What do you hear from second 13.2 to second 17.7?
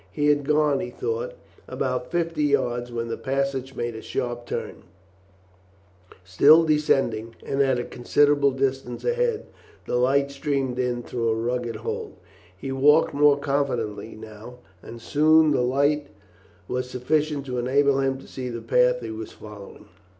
confidently now, and soon the light was sufficient to